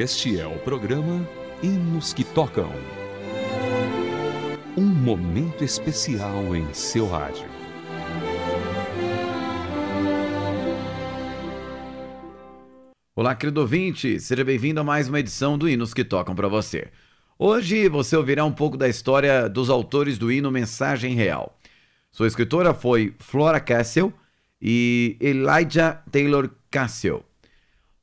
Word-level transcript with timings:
Este 0.00 0.40
é 0.40 0.46
o 0.46 0.58
programa 0.60 1.28
Hinos 1.62 2.14
que 2.14 2.24
Tocam. 2.24 2.72
Um 4.74 4.86
momento 4.86 5.62
especial 5.62 6.56
em 6.56 6.72
seu 6.72 7.06
rádio. 7.06 7.44
Olá, 13.14 13.34
querido 13.34 13.60
ouvinte, 13.60 14.18
seja 14.18 14.42
bem-vindo 14.42 14.80
a 14.80 14.84
mais 14.84 15.06
uma 15.06 15.20
edição 15.20 15.58
do 15.58 15.68
Hinos 15.68 15.92
que 15.92 16.02
Tocam 16.02 16.34
para 16.34 16.48
você. 16.48 16.88
Hoje 17.38 17.86
você 17.90 18.16
ouvirá 18.16 18.42
um 18.42 18.52
pouco 18.52 18.78
da 18.78 18.88
história 18.88 19.50
dos 19.50 19.68
autores 19.68 20.16
do 20.16 20.32
hino 20.32 20.50
Mensagem 20.50 21.12
Real. 21.14 21.60
Sua 22.10 22.26
escritora 22.26 22.72
foi 22.72 23.14
Flora 23.18 23.60
Cassel 23.60 24.14
e 24.62 25.18
Elijah 25.20 26.02
Taylor 26.10 26.48
Cassel. 26.70 27.22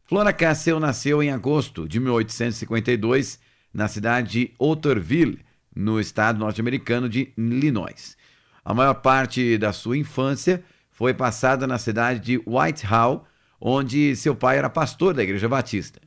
Flora 0.07 0.31
Cassel 0.31 0.79
nasceu 0.79 1.21
em 1.21 1.31
agosto 1.31 1.85
de 1.85 1.99
1852 1.99 3.41
na 3.73 3.89
cidade 3.89 4.31
de 4.31 4.53
Otterville, 4.57 5.45
no 5.75 5.99
estado 5.99 6.39
norte-americano 6.39 7.09
de 7.09 7.33
Illinois. 7.37 8.15
A 8.63 8.73
maior 8.73 8.93
parte 8.93 9.57
da 9.57 9.73
sua 9.73 9.97
infância 9.97 10.63
foi 10.89 11.13
passada 11.13 11.67
na 11.67 11.77
cidade 11.77 12.21
de 12.21 12.41
Whitehall, 12.47 13.27
onde 13.59 14.15
seu 14.15 14.33
pai 14.33 14.57
era 14.57 14.69
pastor 14.69 15.13
da 15.13 15.23
Igreja 15.23 15.49
Batista. 15.49 15.99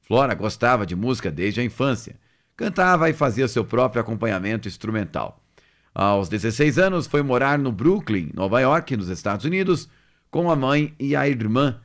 Flora 0.00 0.32
gostava 0.34 0.86
de 0.86 0.94
música 0.94 1.28
desde 1.28 1.60
a 1.60 1.64
infância. 1.64 2.14
Cantava 2.56 3.10
e 3.10 3.12
fazia 3.12 3.48
seu 3.48 3.64
próprio 3.64 4.00
acompanhamento 4.00 4.68
instrumental. 4.68 5.42
Aos 5.92 6.28
16 6.28 6.78
anos, 6.78 7.08
foi 7.08 7.20
morar 7.20 7.58
no 7.58 7.72
Brooklyn, 7.72 8.30
Nova 8.32 8.60
York, 8.60 8.96
nos 8.96 9.08
Estados 9.08 9.44
Unidos, 9.44 9.88
com 10.30 10.48
a 10.48 10.54
mãe 10.54 10.94
e 11.00 11.16
a 11.16 11.28
irmã. 11.28 11.80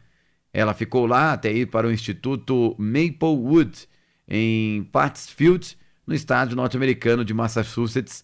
Ela 0.58 0.74
ficou 0.74 1.06
lá 1.06 1.34
até 1.34 1.52
ir 1.52 1.66
para 1.66 1.86
o 1.86 1.92
Instituto 1.92 2.78
Maplewood, 2.80 3.90
em 4.26 4.86
Pittsfield, 4.86 5.78
no 6.08 6.16
estado 6.16 6.56
norte-americano 6.56 7.26
de 7.26 7.34
Massachusetts, 7.34 8.24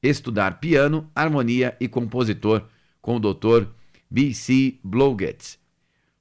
estudar 0.00 0.60
piano, 0.60 1.10
harmonia 1.12 1.76
e 1.80 1.88
compositor 1.88 2.68
com 3.02 3.16
o 3.16 3.18
Dr. 3.18 3.66
B.C. 4.08 4.78
Blodgett. 4.84 5.58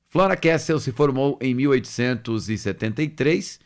Flora 0.10 0.36
Kessel 0.36 0.80
se 0.80 0.92
formou 0.92 1.38
em 1.40 1.54
1873, 1.54 3.60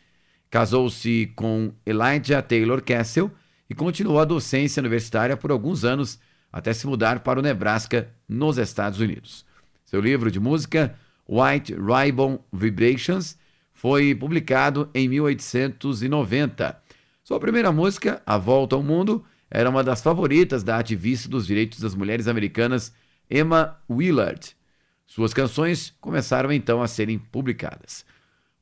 casou-se 0.50 1.32
com 1.34 1.72
Elijah 1.86 2.42
Taylor 2.42 2.82
Kessel 2.82 3.30
e 3.70 3.74
continuou 3.74 4.20
a 4.20 4.26
docência 4.26 4.82
universitária 4.82 5.38
por 5.38 5.50
alguns 5.50 5.86
anos 5.86 6.18
até 6.52 6.74
se 6.74 6.86
mudar 6.86 7.20
para 7.20 7.38
o 7.38 7.42
Nebraska, 7.42 8.10
nos 8.28 8.58
Estados 8.58 9.00
Unidos. 9.00 9.46
Seu 9.86 10.02
livro 10.02 10.30
de 10.30 10.38
música, 10.38 10.94
White 11.28 11.74
Ribbon 11.74 12.42
Vibrations, 12.52 13.36
foi 13.72 14.14
publicado 14.14 14.88
em 14.94 15.08
1890. 15.08 16.82
Sua 17.22 17.38
primeira 17.38 17.70
música, 17.70 18.22
A 18.26 18.38
Volta 18.38 18.74
ao 18.74 18.82
Mundo, 18.82 19.24
era 19.50 19.68
uma 19.68 19.84
das 19.84 20.02
favoritas 20.02 20.62
da 20.62 20.78
ativista 20.78 21.28
dos 21.28 21.46
direitos 21.46 21.80
das 21.80 21.94
mulheres 21.94 22.26
americanas 22.26 22.92
Emma 23.30 23.78
Willard. 23.88 24.56
Suas 25.06 25.32
canções 25.32 25.94
começaram 26.00 26.52
então 26.52 26.82
a 26.82 26.88
serem 26.88 27.18
publicadas. 27.18 28.04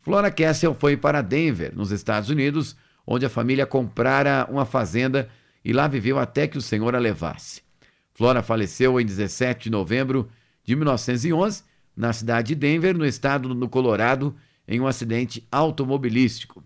Flora 0.00 0.31
Kessel 0.31 0.75
foi 0.75 0.97
para 0.97 1.22
Denver, 1.22 1.75
nos 1.75 1.91
Estados 1.91 2.31
Unidos, 2.31 2.77
onde 3.06 3.27
a 3.27 3.31
família 3.31 3.67
comprara 3.67 4.47
uma 4.50 4.64
fazenda 4.64 5.28
e 5.64 5.72
lá 5.72 5.89
viveu 5.89 6.19
até 6.19 6.47
que 6.47 6.59
o 6.59 6.62
Senhor 6.62 6.94
a 6.94 6.98
levasse. 6.98 7.62
Flora 8.14 8.42
faleceu 8.42 9.00
em 9.00 9.05
17 9.05 9.64
de 9.64 9.70
novembro 9.70 10.28
de 10.65 10.77
1911, 10.77 11.65
na 11.97 12.12
cidade 12.12 12.49
de 12.49 12.55
Denver, 12.55 12.97
no 12.97 13.07
estado 13.07 13.55
do 13.55 13.69
Colorado, 13.69 14.34
em 14.69 14.81
um 14.81 14.87
acidente 14.87 15.47
automobilístico. 15.51 16.62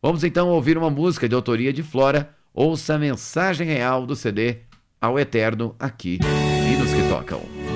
Vamos 0.00 0.22
então 0.22 0.48
ouvir 0.48 0.78
uma 0.78 0.90
música 0.90 1.28
de 1.28 1.34
autoria 1.34 1.72
de 1.72 1.82
Flora, 1.82 2.30
ouça 2.54 2.94
a 2.94 2.98
mensagem 2.98 3.66
real 3.66 4.06
do 4.06 4.14
CD 4.14 4.58
ao 5.00 5.18
Eterno 5.18 5.74
aqui 5.78 6.18
e 6.22 6.76
nos 6.76 6.92
que 6.92 7.08
tocam. 7.08 7.67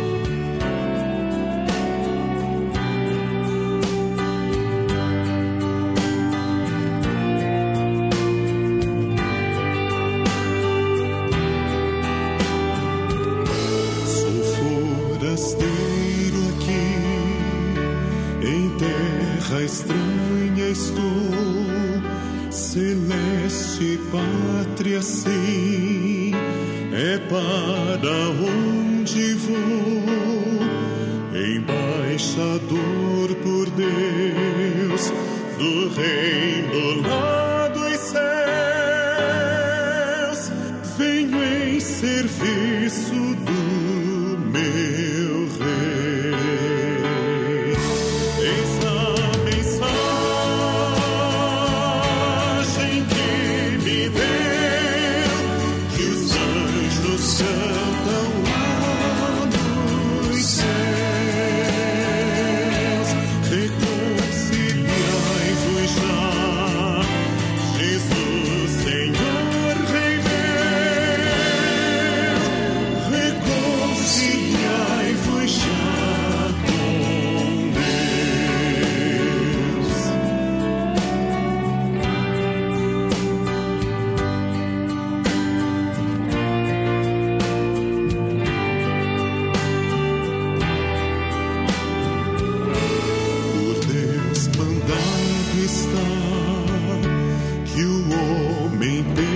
o 98.10 98.68
me. 98.68 99.31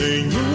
You. 0.00 0.49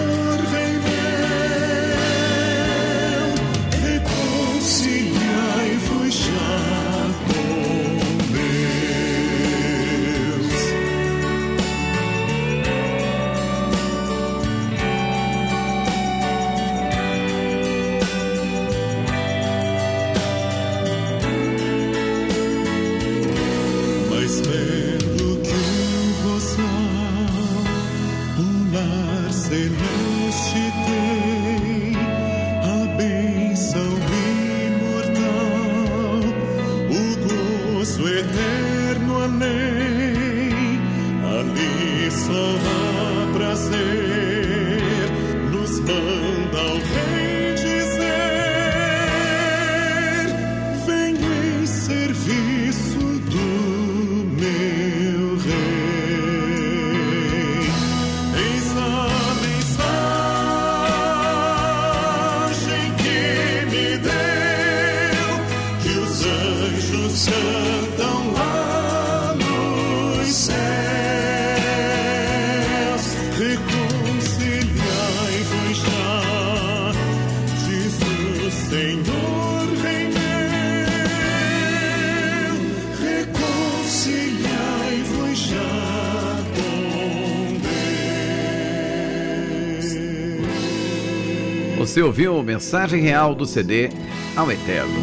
Você 91.96 92.02
ouviu 92.02 92.44
Mensagem 92.44 93.00
Real 93.00 93.34
do 93.34 93.46
CD 93.46 93.88
ao 94.36 94.52
Eterno. 94.52 94.94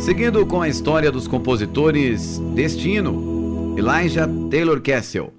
Seguindo 0.00 0.46
com 0.46 0.62
a 0.62 0.68
história 0.70 1.12
dos 1.12 1.28
compositores 1.28 2.38
Destino, 2.54 3.76
Elijah 3.76 4.26
Taylor 4.50 4.80
Castle 4.80 5.34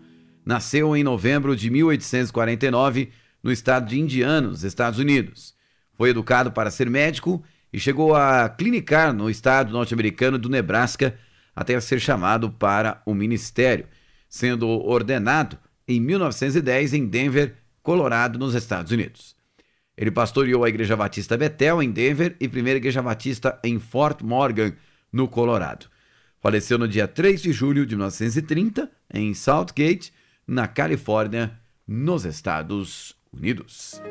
nasceu 0.45 0.95
em 0.95 1.03
novembro 1.03 1.55
de 1.55 1.71
1849 1.71 3.09
no 3.41 3.51
estado 3.51 3.87
de 3.87 3.99
Indiana, 3.99 4.49
nos 4.49 4.63
Estados 4.63 4.99
Unidos. 4.99 5.55
Foi 5.97 6.11
educado 6.11 6.51
para 6.51 6.69
ser 6.69 6.87
médico 6.87 7.43
e 7.73 7.79
chegou 7.79 8.13
a 8.13 8.47
clinicar 8.47 9.11
no 9.11 9.27
estado 9.27 9.73
norte-americano 9.73 10.37
do 10.37 10.49
Nebraska 10.49 11.15
até 11.55 11.79
ser 11.81 11.99
chamado 11.99 12.51
para 12.51 13.01
o 13.07 13.15
ministério, 13.15 13.87
sendo 14.29 14.69
ordenado 14.69 15.57
em 15.87 15.99
1910 15.99 16.93
em 16.93 17.07
Denver, 17.07 17.55
Colorado, 17.81 18.37
nos 18.37 18.53
Estados 18.53 18.91
Unidos. 18.91 19.40
Ele 20.01 20.09
pastoreou 20.09 20.63
a 20.63 20.69
Igreja 20.69 20.97
Batista 20.97 21.37
Betel, 21.37 21.83
em 21.83 21.91
Denver, 21.91 22.35
e 22.39 22.47
Primeira 22.47 22.77
Igreja 22.77 23.03
Batista 23.03 23.59
em 23.63 23.77
Fort 23.77 24.23
Morgan, 24.23 24.73
no 25.13 25.27
Colorado. 25.27 25.85
Faleceu 26.39 26.79
no 26.79 26.87
dia 26.87 27.07
3 27.07 27.39
de 27.39 27.53
julho 27.53 27.85
de 27.85 27.95
1930, 27.95 28.89
em 29.13 29.31
Southgate, 29.35 30.11
na 30.47 30.67
Califórnia, 30.67 31.51
nos 31.87 32.25
Estados 32.25 33.15
Unidos. 33.31 34.01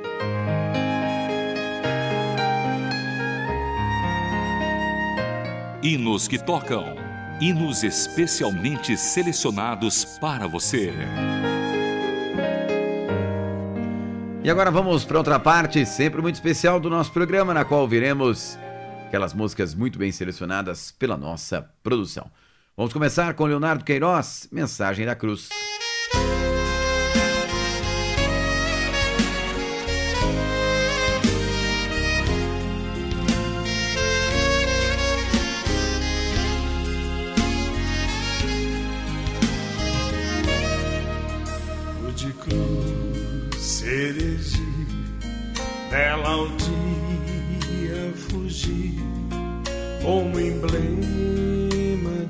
Hinos 5.82 6.28
que 6.28 6.38
tocam. 6.38 6.84
Hinos 7.40 7.82
especialmente 7.82 8.96
selecionados 8.96 10.04
para 10.20 10.46
você. 10.46 10.92
E 14.42 14.48
agora 14.48 14.70
vamos 14.70 15.04
para 15.04 15.18
outra 15.18 15.38
parte, 15.38 15.84
sempre 15.84 16.22
muito 16.22 16.36
especial 16.36 16.80
do 16.80 16.88
nosso 16.88 17.12
programa, 17.12 17.52
na 17.52 17.62
qual 17.62 17.82
ouviremos 17.82 18.58
aquelas 19.06 19.34
músicas 19.34 19.74
muito 19.74 19.98
bem 19.98 20.10
selecionadas 20.10 20.90
pela 20.90 21.14
nossa 21.14 21.70
produção. 21.82 22.30
Vamos 22.74 22.90
começar 22.90 23.34
com 23.34 23.44
Leonardo 23.44 23.84
Queiroz, 23.84 24.48
Mensagem 24.50 25.04
da 25.04 25.14
Cruz. 25.14 25.50
Como 50.10 50.40
emblema 50.40 50.90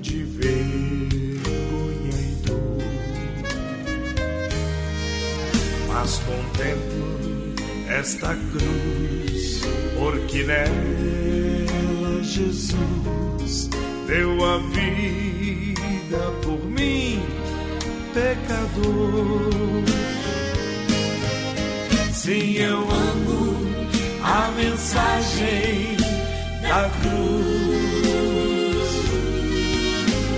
de 0.02 0.22
vergonha 0.22 1.40
e 2.12 2.36
dor. 2.44 2.76
Mas 5.88 6.18
contemplo 6.18 7.54
esta 7.88 8.36
cruz, 8.52 9.62
porque 9.98 10.42
nela 10.42 12.22
Jesus 12.22 13.70
deu 14.06 14.44
a 14.44 14.58
vida 14.58 16.30
por 16.42 16.62
mim 16.66 17.22
pecador. 18.12 19.50
Sim, 22.12 22.56
eu 22.56 22.80
amo 22.80 23.56
a 24.22 24.50
mensagem 24.50 26.09
da 26.70 26.88
cruz. 27.02 28.60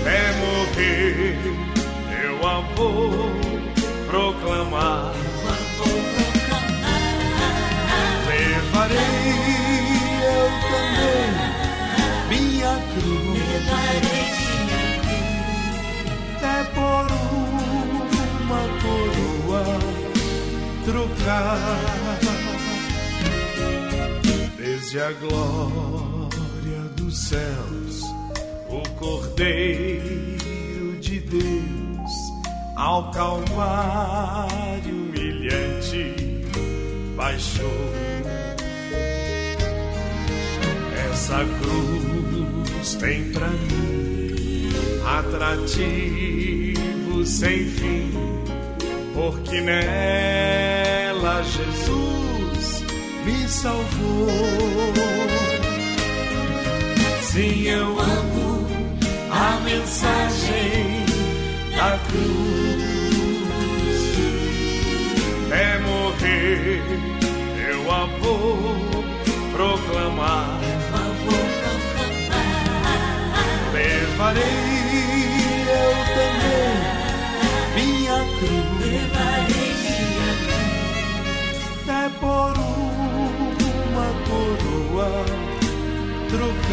É 0.03 0.23
morrer, 0.41 1.37
eu 2.25 2.35
a 2.47 2.59
vou 2.75 3.11
proclamar. 4.07 5.13
Levarei 8.27 8.97
eu 10.33 10.47
também 10.71 11.29
minha 12.29 12.75
cruz. 12.93 13.67
É 16.41 16.59
por 16.73 17.07
uma 18.41 18.63
coroa 18.81 19.65
trocar. 20.83 21.59
Desde 24.57 24.99
a 24.99 25.11
glória 25.11 26.22
dos 27.13 27.27
céus, 27.27 28.01
o 28.69 28.81
Cordeiro 28.97 30.97
de 30.99 31.19
Deus, 31.19 32.11
ao 32.75 33.11
Calvário 33.11 34.95
humilhante, 34.95 36.15
baixou. 37.15 37.93
Essa 41.11 41.45
cruz 41.59 42.95
tem 42.95 43.31
pra 43.31 43.47
mim 43.47 44.71
atrativo 45.05 45.63
sem 47.25 47.67
fim, 47.67 48.11
porque 49.13 49.61
nela 49.61 51.43
Jesus 51.43 52.83
me 53.23 53.47
salvou. 53.47 55.52
Sim, 57.33 57.63
eu 57.63 57.99
amo 57.99 58.67
a 59.31 59.59
mensagem 59.61 61.03
da 61.75 61.97
cruz. 62.07 62.83
É 65.51 65.79
morrer, 65.79 66.83
eu 67.71 67.91
a 67.91 68.07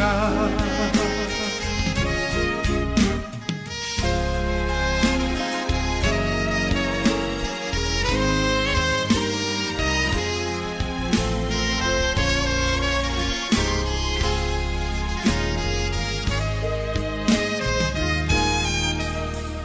trocar. 0.01 0.51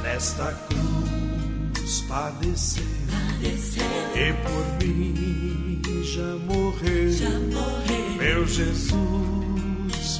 Nesta 0.04 0.54
cruz 0.68 2.02
padeceu 2.08 2.84
e 4.16 4.34
por 4.44 4.86
mim 4.86 5.82
já 6.04 6.36
morreu. 6.46 7.12
Meu 8.18 8.48
Jesus, 8.48 9.35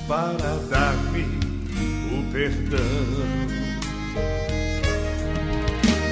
para 0.08 0.56
dar-me 0.70 1.26
o 2.12 2.24
perdão. 2.32 2.80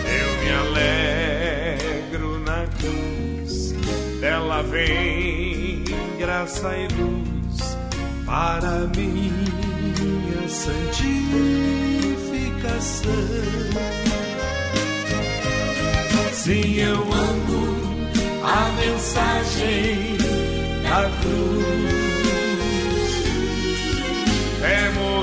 Eu 0.07 0.43
me 0.43 0.51
alegro 0.51 2.39
na 2.39 2.65
cruz, 2.77 3.73
dela 4.19 4.63
vem 4.63 5.83
graça 6.17 6.75
e 6.75 6.87
luz 6.95 7.77
para 8.25 8.87
minha 8.95 10.47
santificação. 10.47 13.11
Sim, 16.33 16.75
eu 16.75 16.97
amo 16.97 17.77
a 18.43 18.71
mensagem 18.71 20.17
da 20.83 21.09
cruz. 21.21 22.12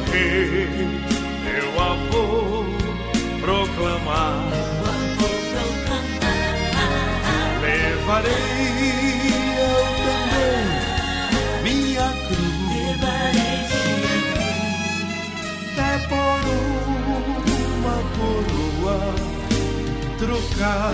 É 0.00 0.12
morrer, 0.12 0.68
meu 1.44 1.80
avô 1.80 2.64
proclamar. 3.40 4.48
Levarei 7.60 8.32
eu 9.58 9.80
também 10.04 11.74
minha 11.74 12.08
cruz. 12.26 12.50
É 15.76 15.98
por 16.08 16.42
uma 17.78 17.98
coroa 18.16 19.00
trocar. 20.18 20.92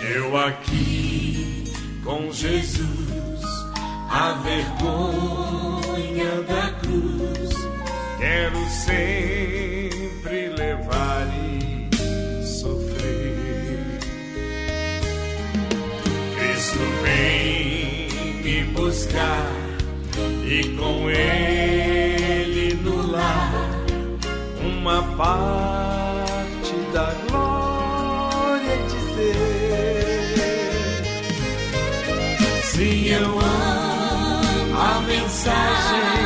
Eu 0.00 0.36
aqui 0.36 1.72
com 2.04 2.32
Jesus, 2.32 2.88
a 4.08 4.32
vergonha 4.42 4.82
da 6.42 6.70
cruz, 6.80 7.50
quero 8.18 8.68
sempre 8.70 10.48
levar 10.48 11.26
e 11.34 11.90
sofrer. 12.44 13.98
Cristo 16.36 16.78
vem 17.02 18.08
me 18.42 18.64
buscar 18.72 19.52
e 20.44 20.76
com 20.76 21.10
ele 21.10 22.74
no 22.82 23.12
lar 23.12 23.52
uma 24.62 25.02
paz 25.16 26.28
da 26.92 27.14
glória 27.28 27.57
mensagem 35.38 36.17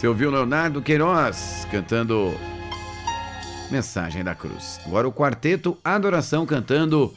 Você 0.00 0.08
ouviu 0.08 0.30
Leonardo 0.30 0.80
Queiroz 0.80 1.68
cantando 1.70 2.32
Mensagem 3.70 4.24
da 4.24 4.34
Cruz. 4.34 4.80
Agora 4.86 5.06
o 5.06 5.12
quarteto 5.12 5.76
Adoração 5.84 6.46
cantando 6.46 7.12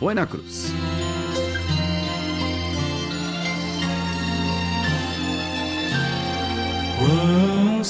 Foi 0.00 0.14
na 0.14 0.26
Cruz. 0.26 0.72
Quão 6.98 7.84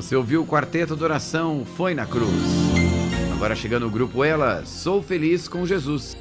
Você 0.08 0.16
ouviu 0.16 0.40
o 0.40 0.46
Quarteto 0.46 0.96
de 0.96 1.04
Oração 1.04 1.66
Foi 1.76 1.92
na 1.92 2.06
Cruz. 2.06 2.32
Agora 3.30 3.54
chegando 3.54 3.86
o 3.86 3.90
grupo 3.90 4.24
Ela, 4.24 4.64
Sou 4.64 5.02
Feliz 5.02 5.46
com 5.46 5.66
Jesus. 5.66 6.16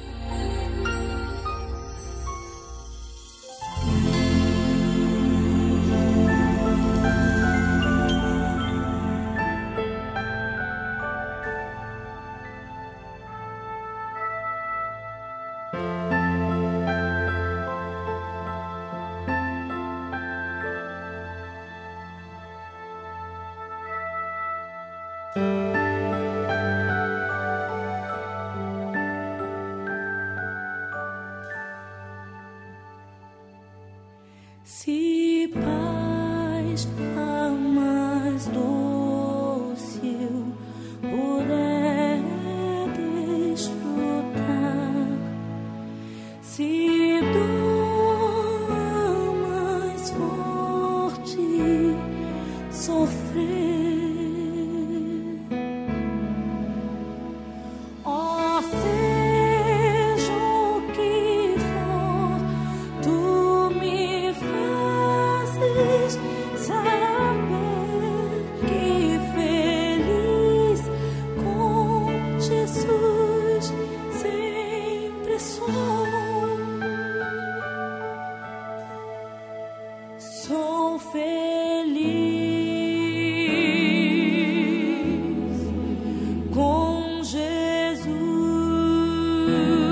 you. 89.48 89.87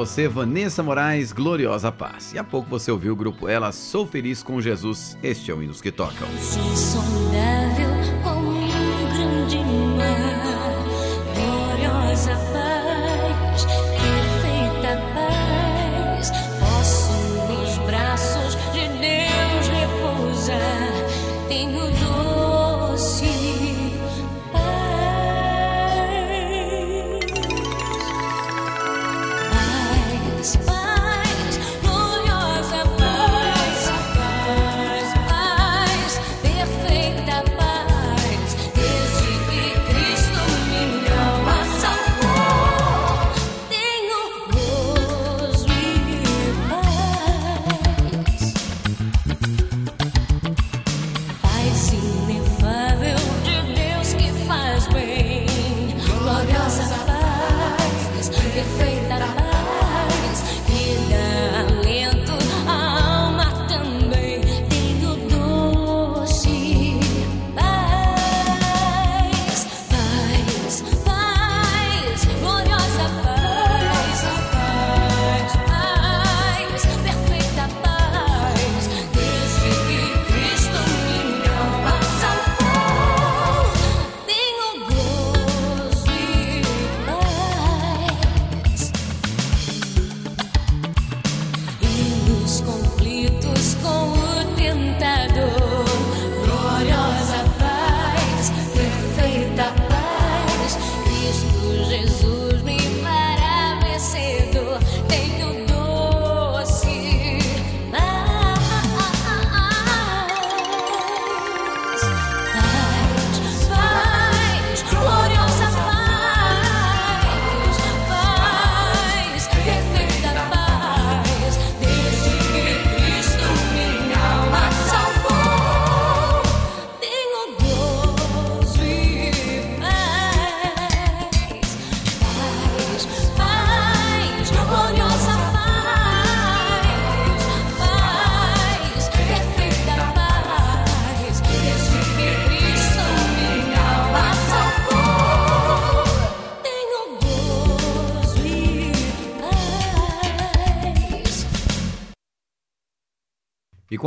Você 0.00 0.26
Vanessa 0.26 0.82
Moraes, 0.82 1.30
Gloriosa 1.30 1.92
Paz. 1.92 2.32
E 2.32 2.38
há 2.38 2.42
pouco 2.42 2.70
você 2.70 2.90
ouviu 2.90 3.12
o 3.12 3.16
grupo 3.16 3.46
Ela 3.46 3.70
Sou 3.70 4.06
Feliz 4.06 4.42
com 4.42 4.58
Jesus. 4.58 5.18
Este 5.22 5.50
é 5.50 5.54
o 5.54 5.62
Hinos 5.62 5.82
que 5.82 5.92
Tocam. 5.92 6.26
Insondável 6.72 7.99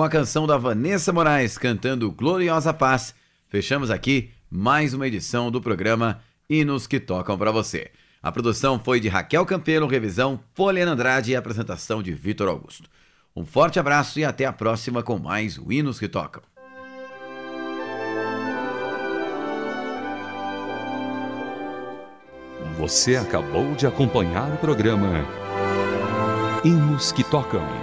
com 0.03 0.07
a 0.07 0.09
canção 0.09 0.45
da 0.45 0.57
Vanessa 0.57 1.13
Moraes 1.13 1.57
cantando 1.57 2.11
Gloriosa 2.11 2.73
Paz, 2.73 3.15
fechamos 3.47 3.89
aqui 3.89 4.31
mais 4.51 4.93
uma 4.93 5.07
edição 5.07 5.49
do 5.49 5.61
programa 5.61 6.19
Hinos 6.49 6.85
que 6.85 6.99
Tocam 6.99 7.37
para 7.37 7.53
você. 7.53 7.89
A 8.21 8.29
produção 8.29 8.77
foi 8.77 8.99
de 8.99 9.07
Raquel 9.07 9.45
Campelo, 9.45 9.87
revisão 9.87 10.37
Poliana 10.53 10.91
Andrade 10.91 11.31
e 11.31 11.37
apresentação 11.37 12.03
de 12.03 12.13
Vitor 12.13 12.49
Augusto. 12.49 12.89
Um 13.33 13.45
forte 13.45 13.79
abraço 13.79 14.19
e 14.19 14.25
até 14.25 14.43
a 14.43 14.51
próxima 14.51 15.01
com 15.01 15.17
mais 15.17 15.57
Hinos 15.69 16.01
que 16.01 16.09
Tocam. 16.09 16.43
Você 22.77 23.15
acabou 23.15 23.73
de 23.73 23.87
acompanhar 23.87 24.53
o 24.53 24.57
programa 24.57 25.25
Hinos 26.65 27.13
que 27.13 27.23
Tocam. 27.23 27.82